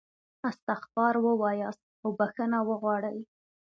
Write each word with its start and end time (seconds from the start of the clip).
استغفار 0.49 1.13
ووایاست 1.25 1.83
او 2.03 2.09
بخښنه 2.17 2.59
وغواړئ. 2.69 3.17